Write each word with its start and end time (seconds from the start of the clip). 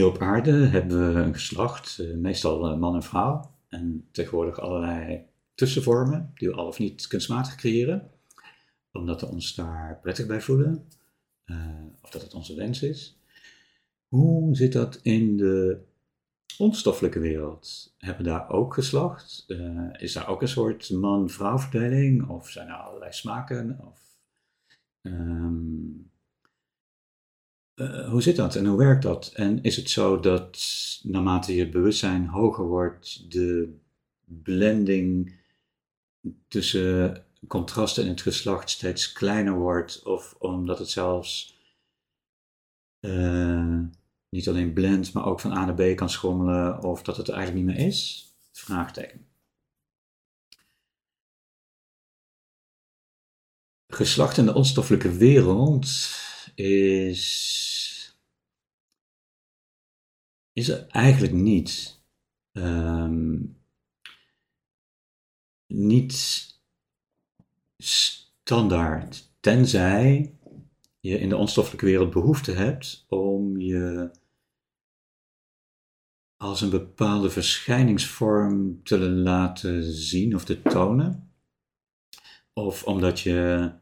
Hier 0.00 0.08
op 0.08 0.18
aarde 0.18 0.52
hebben 0.52 1.14
we 1.14 1.20
een 1.20 1.34
geslacht, 1.34 1.98
eh, 1.98 2.14
meestal 2.14 2.66
eh, 2.66 2.78
man 2.78 2.94
en 2.94 3.02
vrouw, 3.02 3.50
en 3.68 4.08
tegenwoordig 4.10 4.60
allerlei 4.60 5.24
tussenvormen 5.54 6.32
die 6.34 6.48
we 6.48 6.54
al 6.54 6.66
of 6.66 6.78
niet 6.78 7.06
kunstmatig 7.06 7.54
creëren, 7.54 8.10
omdat 8.92 9.20
we 9.20 9.26
ons 9.26 9.54
daar 9.54 9.98
prettig 10.02 10.26
bij 10.26 10.40
voelen, 10.40 10.88
uh, 11.46 11.56
of 12.02 12.10
dat 12.10 12.22
het 12.22 12.34
onze 12.34 12.54
wens 12.54 12.82
is. 12.82 13.18
Hoe 14.08 14.56
zit 14.56 14.72
dat 14.72 14.98
in 15.02 15.36
de 15.36 15.78
onstoffelijke 16.58 17.18
wereld? 17.18 17.94
Hebben 17.98 18.24
we 18.24 18.30
daar 18.30 18.50
ook 18.50 18.74
geslacht? 18.74 19.46
Is 19.98 20.12
daar 20.12 20.28
ook 20.28 20.42
een 20.42 20.48
soort 20.48 20.90
man-vrouw 20.90 21.58
verdeling? 21.58 22.28
Of 22.28 22.48
zijn 22.48 22.68
er 22.68 22.74
allerlei 22.74 23.12
smaken? 23.12 23.78
Of, 23.80 24.00
um, 25.02 26.10
uh, 27.80 28.08
hoe 28.08 28.22
zit 28.22 28.36
dat 28.36 28.54
en 28.54 28.66
hoe 28.66 28.78
werkt 28.78 29.02
dat? 29.02 29.32
En 29.34 29.62
is 29.62 29.76
het 29.76 29.90
zo 29.90 30.20
dat 30.20 30.58
naarmate 31.02 31.54
je 31.54 31.68
bewustzijn 31.68 32.26
hoger 32.26 32.64
wordt, 32.64 33.30
de 33.30 33.78
blending 34.24 35.38
tussen 36.48 37.24
contrasten 37.46 38.02
in 38.04 38.10
het 38.10 38.22
geslacht 38.22 38.70
steeds 38.70 39.12
kleiner 39.12 39.54
wordt? 39.54 40.02
Of 40.02 40.34
omdat 40.38 40.78
het 40.78 40.90
zelfs 40.90 41.58
uh, 43.00 43.80
niet 44.28 44.48
alleen 44.48 44.72
blendt, 44.72 45.12
maar 45.12 45.26
ook 45.26 45.40
van 45.40 45.52
A 45.52 45.64
naar 45.64 45.94
B 45.94 45.96
kan 45.96 46.10
schommelen? 46.10 46.82
Of 46.82 47.02
dat 47.02 47.16
het 47.16 47.28
er 47.28 47.34
eigenlijk 47.34 47.66
niet 47.66 47.76
meer 47.76 47.86
is? 47.86 48.28
Vraagteken. 48.52 49.26
Geslacht 53.88 54.36
in 54.36 54.46
de 54.46 54.54
onstoffelijke 54.54 55.12
wereld 55.12 55.88
is 56.62 57.20
is 60.52 60.68
er 60.68 60.86
eigenlijk 60.86 61.32
niet. 61.32 61.98
Um, 62.52 63.58
niet 65.66 66.46
standaard, 67.78 69.32
tenzij 69.40 70.34
je 71.00 71.18
in 71.18 71.28
de 71.28 71.36
onstoffelijke 71.36 71.86
wereld 71.86 72.10
behoefte 72.10 72.52
hebt 72.52 73.04
om 73.08 73.60
je 73.60 74.10
als 76.36 76.60
een 76.60 76.70
bepaalde 76.70 77.30
verschijningsvorm 77.30 78.82
te 78.82 78.98
laten 78.98 79.84
zien 79.92 80.34
of 80.34 80.44
te 80.44 80.62
tonen. 80.62 81.32
Of 82.52 82.84
omdat 82.84 83.20
je 83.20 83.72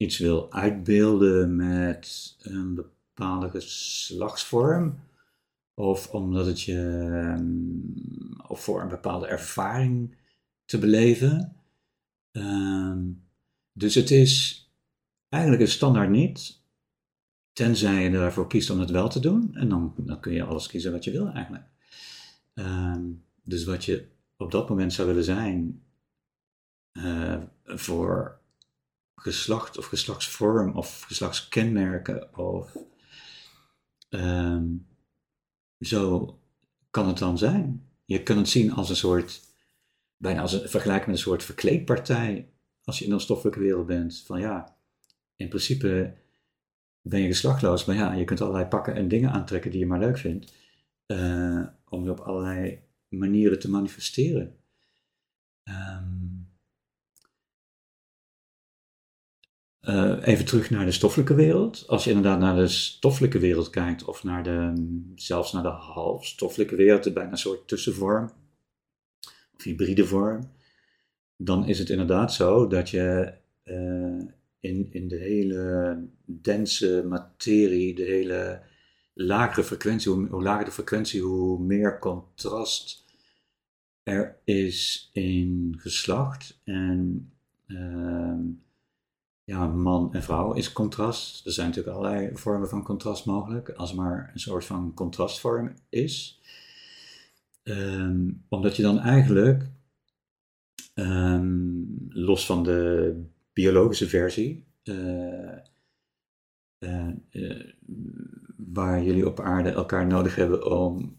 iets 0.00 0.18
wil 0.18 0.52
uitbeelden 0.52 1.56
met 1.56 2.36
een 2.38 2.74
bepaalde 2.74 3.50
geslachtsvorm 3.50 4.98
of 5.74 6.10
omdat 6.14 6.46
het 6.46 6.62
je, 6.62 6.78
um, 7.38 7.94
of 8.48 8.64
voor 8.64 8.82
een 8.82 8.88
bepaalde 8.88 9.26
ervaring 9.26 10.16
te 10.64 10.78
beleven. 10.78 11.56
Um, 12.32 13.24
dus 13.72 13.94
het 13.94 14.10
is 14.10 14.64
eigenlijk 15.28 15.62
een 15.62 15.68
standaard 15.68 16.10
niet, 16.10 16.62
tenzij 17.52 18.02
je 18.02 18.10
ervoor 18.10 18.48
kiest 18.48 18.70
om 18.70 18.80
het 18.80 18.90
wel 18.90 19.08
te 19.08 19.20
doen. 19.20 19.54
En 19.54 19.68
dan, 19.68 19.94
dan 19.96 20.20
kun 20.20 20.32
je 20.32 20.44
alles 20.44 20.66
kiezen 20.66 20.92
wat 20.92 21.04
je 21.04 21.10
wil 21.10 21.28
eigenlijk. 21.28 21.64
Um, 22.54 23.24
dus 23.42 23.64
wat 23.64 23.84
je 23.84 24.08
op 24.36 24.50
dat 24.50 24.68
moment 24.68 24.92
zou 24.92 25.08
willen 25.08 25.24
zijn 25.24 25.82
uh, 26.92 27.42
voor 27.64 28.39
geslacht 29.20 29.78
of 29.78 29.86
geslachtsvorm 29.86 30.76
of 30.76 31.02
geslachtskenmerken 31.02 32.38
of 32.38 32.76
um, 34.10 34.86
zo 35.80 36.38
kan 36.90 37.06
het 37.08 37.18
dan 37.18 37.38
zijn. 37.38 37.88
Je 38.04 38.22
kunt 38.22 38.38
het 38.38 38.48
zien 38.48 38.72
als 38.72 38.88
een 38.88 38.96
soort, 38.96 39.40
bijna 40.16 40.40
als 40.40 40.52
een 40.52 40.68
vergelijk 40.68 41.06
met 41.06 41.14
een 41.14 41.22
soort 41.22 41.44
verkleedpartij. 41.44 42.52
Als 42.84 42.98
je 42.98 43.04
in 43.04 43.12
een 43.12 43.20
stoffelijke 43.20 43.60
wereld 43.60 43.86
bent. 43.86 44.22
Van 44.26 44.40
ja, 44.40 44.76
in 45.36 45.48
principe 45.48 46.16
ben 47.00 47.20
je 47.20 47.26
geslachtloos, 47.26 47.84
maar 47.84 47.96
ja, 47.96 48.12
je 48.12 48.24
kunt 48.24 48.40
allerlei 48.40 48.66
pakken 48.66 48.94
en 48.94 49.08
dingen 49.08 49.32
aantrekken 49.32 49.70
die 49.70 49.80
je 49.80 49.86
maar 49.86 49.98
leuk 49.98 50.18
vindt. 50.18 50.52
Uh, 51.06 51.66
om 51.88 52.04
je 52.04 52.10
op 52.10 52.20
allerlei 52.20 52.82
manieren 53.08 53.58
te 53.58 53.70
manifesteren. 53.70 54.56
Um, 55.64 56.29
Uh, 59.82 60.16
even 60.20 60.44
terug 60.44 60.70
naar 60.70 60.84
de 60.84 60.92
stoffelijke 60.92 61.34
wereld. 61.34 61.84
Als 61.88 62.04
je 62.04 62.10
inderdaad 62.10 62.40
naar 62.40 62.56
de 62.56 62.68
stoffelijke 62.68 63.38
wereld 63.38 63.70
kijkt, 63.70 64.04
of 64.04 64.24
naar 64.24 64.42
de, 64.42 64.72
zelfs 65.14 65.52
naar 65.52 65.62
de 65.62 65.68
halfstoffelijke 65.68 66.76
wereld, 66.76 67.14
bijna 67.14 67.30
een 67.30 67.38
soort 67.38 67.68
tussenvorm, 67.68 68.30
of 69.54 69.62
hybride 69.62 70.06
vorm, 70.06 70.50
dan 71.36 71.66
is 71.66 71.78
het 71.78 71.90
inderdaad 71.90 72.32
zo 72.32 72.66
dat 72.66 72.90
je 72.90 73.32
uh, 73.64 74.24
in, 74.60 74.88
in 74.90 75.08
de 75.08 75.16
hele 75.16 75.98
dense 76.24 77.04
materie, 77.08 77.94
de 77.94 78.02
hele 78.02 78.62
lagere 79.14 79.64
frequentie, 79.64 80.12
hoe, 80.12 80.28
hoe 80.28 80.42
lager 80.42 80.64
de 80.64 80.70
frequentie, 80.70 81.22
hoe 81.22 81.60
meer 81.60 81.98
contrast 81.98 83.04
er 84.02 84.38
is 84.44 85.10
in 85.12 85.74
geslacht. 85.78 86.60
En 86.64 87.30
uh, 87.66 88.38
ja, 89.50 89.66
man 89.66 90.14
en 90.14 90.22
vrouw 90.22 90.52
is 90.52 90.72
contrast. 90.72 91.46
Er 91.46 91.52
zijn 91.52 91.68
natuurlijk 91.68 91.96
allerlei 91.96 92.36
vormen 92.36 92.68
van 92.68 92.82
contrast 92.82 93.26
mogelijk, 93.26 93.70
als 93.70 93.94
maar 93.94 94.30
een 94.32 94.40
soort 94.40 94.64
van 94.64 94.94
contrastvorm 94.94 95.74
is. 95.88 96.40
Um, 97.62 98.44
omdat 98.48 98.76
je 98.76 98.82
dan 98.82 98.98
eigenlijk, 98.98 99.70
um, 100.94 102.06
los 102.08 102.46
van 102.46 102.62
de 102.62 103.14
biologische 103.52 104.08
versie, 104.08 104.66
uh, 104.84 105.56
uh, 106.78 107.08
uh, 107.30 107.72
waar 108.56 109.02
jullie 109.02 109.26
op 109.26 109.40
aarde 109.40 109.70
elkaar 109.70 110.06
nodig 110.06 110.34
hebben 110.34 110.66
om 110.66 111.18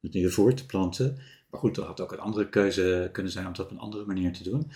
het 0.00 0.12
nieuwe 0.12 0.30
voort 0.30 0.56
te 0.56 0.66
planten. 0.66 1.18
Maar 1.50 1.60
goed, 1.60 1.76
er 1.76 1.84
had 1.84 2.00
ook 2.00 2.12
een 2.12 2.18
andere 2.18 2.48
keuze 2.48 3.08
kunnen 3.12 3.32
zijn 3.32 3.46
om 3.46 3.52
dat 3.52 3.64
op 3.64 3.70
een 3.70 3.78
andere 3.78 4.04
manier 4.04 4.32
te 4.32 4.42
doen. 4.42 4.70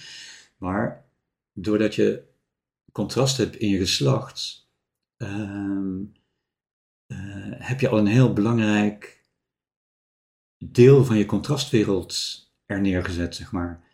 Maar 0.58 1.04
doordat 1.52 1.94
je 1.94 2.34
contrast 2.96 3.36
hebt 3.36 3.56
in 3.56 3.68
je 3.68 3.78
geslacht, 3.78 4.68
uh, 5.18 5.28
uh, 7.06 7.52
heb 7.58 7.80
je 7.80 7.88
al 7.88 7.98
een 7.98 8.06
heel 8.06 8.32
belangrijk 8.32 9.24
deel 10.58 11.04
van 11.04 11.16
je 11.16 11.26
contrastwereld 11.26 12.14
er 12.66 12.80
neergezet, 12.80 13.34
zeg 13.34 13.52
maar. 13.52 13.84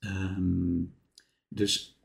Um, 0.00 0.94
dus 1.48 2.00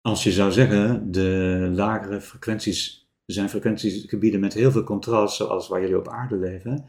als 0.00 0.22
je 0.22 0.32
zou 0.32 0.52
zeggen, 0.52 1.12
de 1.12 1.70
lagere 1.74 2.20
frequenties 2.20 3.10
zijn 3.24 3.48
frequentiegebieden 3.48 4.40
met 4.40 4.54
heel 4.54 4.70
veel 4.70 4.84
contrast, 4.84 5.36
zoals 5.36 5.68
waar 5.68 5.80
jullie 5.80 5.98
op 5.98 6.08
aarde 6.08 6.36
leven. 6.36 6.84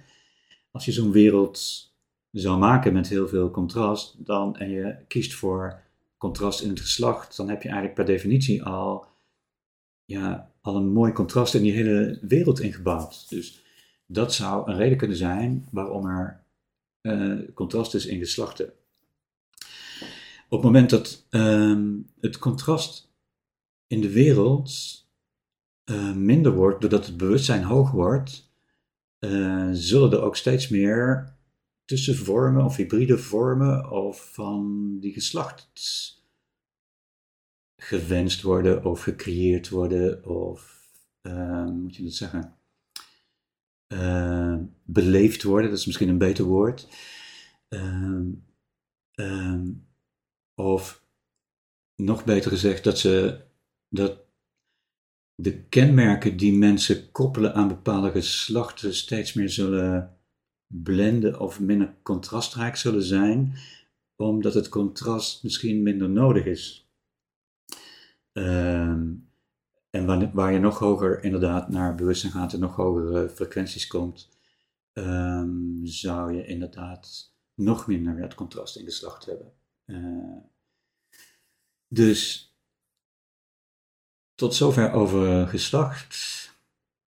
Als 0.71 0.85
je 0.85 0.91
zo'n 0.91 1.11
wereld 1.11 1.91
zou 2.31 2.57
maken 2.57 2.93
met 2.93 3.07
heel 3.07 3.27
veel 3.27 3.51
contrast, 3.51 4.25
dan, 4.25 4.57
en 4.57 4.69
je 4.69 4.97
kiest 5.07 5.33
voor 5.33 5.81
contrast 6.23 6.61
in 6.61 6.69
het 6.69 6.79
geslacht, 6.79 7.37
dan 7.37 7.49
heb 7.49 7.61
je 7.61 7.67
eigenlijk 7.67 7.95
per 7.97 8.05
definitie 8.05 8.63
al, 8.63 9.05
ja, 10.05 10.51
al 10.61 10.75
een 10.75 10.91
mooi 10.91 11.11
contrast 11.11 11.53
in 11.53 11.61
die 11.61 11.71
hele 11.71 12.19
wereld 12.21 12.59
ingebouwd. 12.59 13.29
Dus 13.29 13.63
dat 14.05 14.33
zou 14.33 14.69
een 14.69 14.77
reden 14.77 14.97
kunnen 14.97 15.17
zijn 15.17 15.67
waarom 15.71 16.05
er 16.05 16.43
uh, 17.01 17.39
contrast 17.53 17.95
is 17.95 18.05
in 18.05 18.19
geslachten. 18.19 18.73
Op 20.49 20.61
het 20.61 20.61
moment 20.61 20.89
dat 20.89 21.25
uh, 21.29 21.79
het 22.19 22.37
contrast 22.37 23.11
in 23.87 24.01
de 24.01 24.11
wereld 24.11 24.71
uh, 25.91 26.13
minder 26.13 26.51
wordt, 26.51 26.81
doordat 26.81 27.05
het 27.05 27.17
bewustzijn 27.17 27.63
hoog 27.63 27.91
wordt, 27.91 28.51
uh, 29.19 29.69
zullen 29.71 30.11
er 30.11 30.21
ook 30.21 30.35
steeds 30.35 30.67
meer 30.67 31.33
tussenvormen 31.85 32.65
of 32.65 32.75
hybride 32.75 33.17
vormen 33.17 33.91
of 33.91 34.33
van 34.33 34.97
die 34.99 35.13
geslacht 35.13 35.71
gewenst 37.75 38.41
worden 38.41 38.85
of 38.85 39.01
gecreëerd 39.01 39.69
worden 39.69 40.25
of 40.25 40.87
uh, 41.21 41.65
moet 41.65 41.95
je 41.95 42.03
dat 42.03 42.13
zeggen 42.13 42.57
uh, 43.93 44.57
beleefd 44.83 45.43
worden, 45.43 45.69
dat 45.69 45.79
is 45.79 45.85
misschien 45.85 46.09
een 46.09 46.17
beter 46.17 46.45
woord. 46.45 46.87
Ehm, 47.67 48.31
ehm, 49.13 49.71
of 50.55 51.05
nog 51.95 52.25
beter 52.25 52.51
gezegd, 52.51 52.83
dat 52.83 52.99
ze 52.99 53.41
dat 53.89 54.25
de 55.35 55.63
kenmerken 55.63 56.37
die 56.37 56.53
mensen 56.53 57.11
koppelen 57.11 57.53
aan 57.53 57.67
bepaalde 57.67 58.11
geslachten 58.11 58.93
steeds 58.95 59.33
meer 59.33 59.49
zullen 59.49 60.17
blenden 60.81 61.39
of 61.39 61.59
minder 61.59 61.93
contrastrijk 62.01 62.75
zullen 62.75 63.03
zijn, 63.03 63.55
omdat 64.15 64.53
het 64.53 64.69
contrast 64.69 65.43
misschien 65.43 65.83
minder 65.83 66.09
nodig 66.09 66.45
is. 66.45 66.87
Um, 68.33 69.31
en 69.89 70.33
waar, 70.33 70.53
je 70.53 70.59
nog 70.59 70.79
hoger 70.79 71.23
inderdaad 71.23 71.69
naar 71.69 71.95
bewustzijn 71.95 72.31
gaat 72.31 72.53
en 72.53 72.59
nog 72.59 72.75
hogere 72.75 73.29
frequenties 73.29 73.87
komt, 73.87 74.29
um, 74.93 75.79
zou 75.83 76.33
je 76.33 76.45
inderdaad 76.45 77.33
nog 77.55 77.87
minder 77.87 78.17
het 78.17 78.33
contrast 78.33 78.75
in 78.75 78.85
geslacht 78.85 79.25
hebben. 79.25 79.53
Uh, 79.85 80.37
dus 81.87 82.51
tot 84.35 84.55
zover 84.55 84.91
over 84.91 85.47
geslacht 85.47 86.42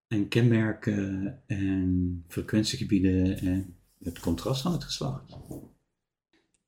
en 0.09 0.29
kenmerken 0.29 1.43
en 1.47 2.25
frequentiegebieden 2.29 3.39
en 3.39 3.77
het 4.03 4.19
contrast 4.19 4.63
van 4.63 4.73
het 4.73 4.85
geslacht. 4.85 5.37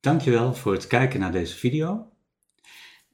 Dankjewel 0.01 0.55
voor 0.55 0.73
het 0.73 0.87
kijken 0.87 1.21
naar 1.21 1.33
deze 1.33 1.57
video. 1.57 2.13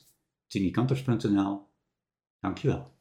tinikanters.nl. 0.47 1.67
Dankjewel. 2.41 2.96